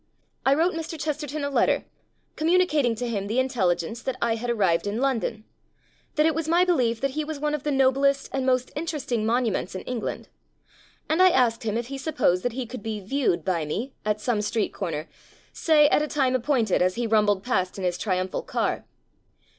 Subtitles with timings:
[0.47, 0.99] I wrote Mr.
[0.99, 1.85] Chesterton a letter,
[2.35, 5.43] com municating to him the intelligence that I had arrived in London,
[6.15, 9.23] that it was my belief that he was one of the noblest and most interesting
[9.25, 10.27] monu ments in England;
[11.07, 14.19] and I asked him if he supposed that he could be "viewed" by me, at
[14.19, 15.07] some street comer,
[15.53, 18.85] say, at a time appointed, as he rumbled past in his triumphal car.